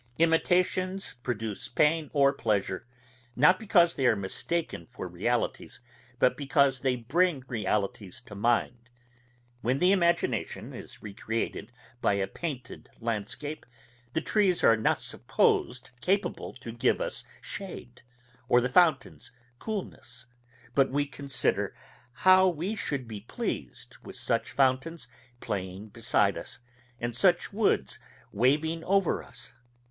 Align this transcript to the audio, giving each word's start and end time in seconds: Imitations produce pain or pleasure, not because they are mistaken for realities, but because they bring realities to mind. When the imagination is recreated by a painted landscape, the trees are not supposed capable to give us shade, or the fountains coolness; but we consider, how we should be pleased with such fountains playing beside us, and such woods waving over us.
Imitations 0.17 1.13
produce 1.21 1.67
pain 1.67 2.09
or 2.11 2.33
pleasure, 2.33 2.87
not 3.35 3.59
because 3.59 3.93
they 3.93 4.07
are 4.07 4.15
mistaken 4.15 4.87
for 4.89 5.07
realities, 5.07 5.79
but 6.17 6.35
because 6.35 6.79
they 6.81 6.95
bring 6.95 7.43
realities 7.47 8.19
to 8.21 8.33
mind. 8.33 8.89
When 9.61 9.77
the 9.77 9.91
imagination 9.91 10.73
is 10.73 11.03
recreated 11.03 11.71
by 12.01 12.13
a 12.13 12.25
painted 12.25 12.89
landscape, 12.99 13.63
the 14.13 14.21
trees 14.21 14.63
are 14.63 14.75
not 14.75 14.99
supposed 14.99 15.91
capable 16.01 16.53
to 16.53 16.71
give 16.71 16.99
us 16.99 17.23
shade, 17.39 18.01
or 18.49 18.59
the 18.59 18.69
fountains 18.69 19.31
coolness; 19.59 20.25
but 20.73 20.89
we 20.89 21.05
consider, 21.05 21.75
how 22.25 22.47
we 22.47 22.75
should 22.75 23.07
be 23.07 23.19
pleased 23.21 23.97
with 24.01 24.15
such 24.15 24.49
fountains 24.51 25.07
playing 25.41 25.89
beside 25.89 26.39
us, 26.39 26.57
and 26.99 27.15
such 27.15 27.53
woods 27.53 27.99
waving 28.31 28.83
over 28.85 29.21
us. 29.21 29.53